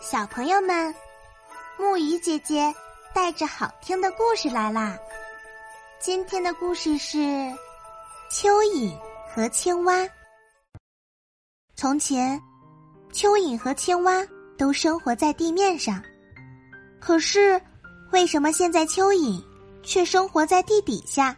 [0.00, 0.94] 小朋友们，
[1.76, 2.72] 木鱼姐姐
[3.12, 4.96] 带着好听的故事来啦！
[5.98, 7.18] 今天的故事是
[8.30, 8.96] 《蚯蚓
[9.34, 9.96] 和青蛙》。
[11.74, 12.40] 从前，
[13.12, 14.24] 蚯蚓和青蛙
[14.56, 16.00] 都生活在地面上，
[17.00, 17.60] 可是
[18.12, 19.44] 为什么现在蚯蚓
[19.82, 21.36] 却生活在地底下，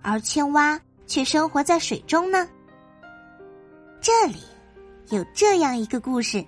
[0.00, 2.48] 而青蛙却生活在水中呢？
[4.00, 4.40] 这里
[5.08, 6.42] 有这样一个故事。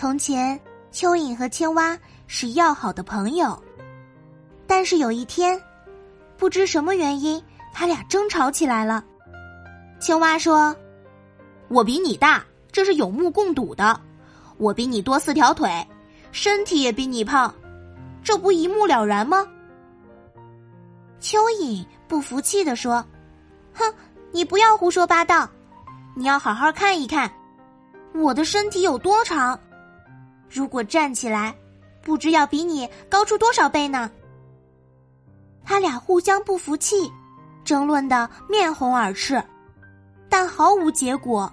[0.00, 0.58] 从前，
[0.90, 1.94] 蚯蚓和青蛙
[2.26, 3.62] 是要好的朋友，
[4.66, 5.60] 但是有一天，
[6.38, 7.38] 不知什么原因，
[7.70, 9.04] 他俩争吵起来了。
[10.00, 10.74] 青蛙说
[11.68, 12.42] ：“我比你大，
[12.72, 13.94] 这是有目共睹的；
[14.56, 15.86] 我比你多四条腿，
[16.32, 17.54] 身体也比你胖，
[18.24, 19.46] 这不一目了然吗？”
[21.20, 23.04] 蚯蚓不服气的说
[23.76, 23.84] ：“哼，
[24.32, 25.46] 你不要胡说八道，
[26.16, 27.30] 你要好好看一看，
[28.14, 29.60] 我的身体有多长。”
[30.50, 31.54] 如果站起来，
[32.02, 34.10] 不知要比你高出多少倍呢？
[35.64, 37.12] 他俩互相不服气，
[37.64, 39.40] 争论的面红耳赤，
[40.28, 41.50] 但毫无结果。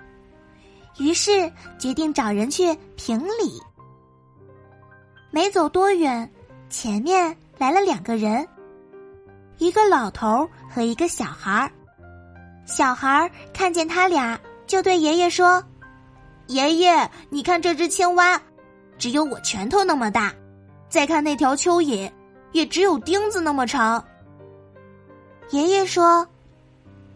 [0.97, 3.61] 于是决定找人去评理。
[5.29, 6.27] 没走多远，
[6.69, 8.47] 前面来了两个人，
[9.59, 11.71] 一个老头和一个小孩儿。
[12.65, 15.63] 小孩儿看见他俩，就对爷爷说
[16.47, 18.41] ：“爷爷，你看这只青蛙。”
[18.97, 20.33] 只有我拳头那么大，
[20.89, 22.11] 再看那条蚯蚓，
[22.51, 24.03] 也只有钉子那么长。
[25.51, 26.27] 爷爷说：“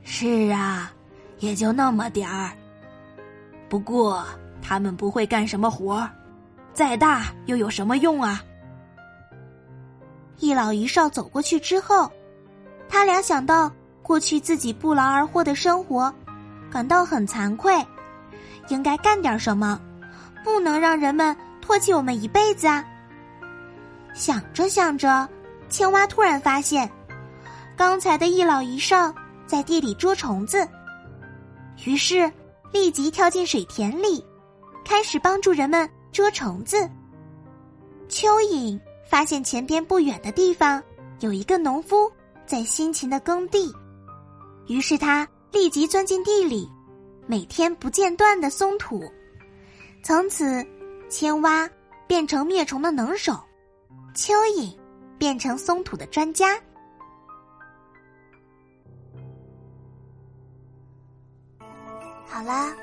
[0.04, 0.92] 是啊，
[1.40, 2.52] 也就那么点儿。
[3.68, 4.24] 不过
[4.62, 6.10] 他们不会干什么活儿，
[6.74, 8.42] 再大又有什么用啊？”
[10.40, 12.12] 一老一少走过去之后，
[12.90, 13.72] 他俩想到
[14.02, 16.14] 过去自己不劳而获的生活，
[16.72, 17.74] 感到很惭愧，
[18.70, 19.80] 应该干点什么，
[20.44, 21.36] 不能让人们。
[21.72, 22.86] 唾弃我们一辈子啊！
[24.14, 25.26] 想着想着，
[25.70, 26.92] 青蛙突然发现，
[27.78, 29.16] 刚才的一老一少
[29.48, 30.68] 在地里捉虫子，
[31.86, 32.30] 于是
[32.74, 34.22] 立即跳进水田里，
[34.84, 36.78] 开始帮助人们捉虫子。
[38.10, 38.78] 蚯蚓
[39.10, 40.84] 发现前边不远的地方
[41.22, 42.12] 有一个农夫
[42.46, 43.74] 在辛勤的耕地，
[44.68, 46.70] 于是他立即钻进地里，
[47.28, 49.10] 每天不间断的松土，
[50.04, 50.68] 从此。
[51.12, 51.70] 青蛙
[52.08, 53.34] 变成灭虫的能手，
[54.16, 54.74] 蚯蚓
[55.20, 56.58] 变成松土的专家。
[62.26, 62.74] 好啦，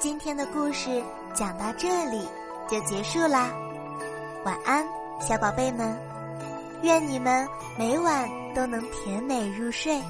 [0.00, 1.00] 今天的故事
[1.32, 2.26] 讲到这里
[2.68, 3.52] 就结束啦。
[4.44, 4.84] 晚安，
[5.20, 5.96] 小宝贝们，
[6.82, 7.48] 愿你们
[7.78, 10.02] 每晚都能甜美入睡。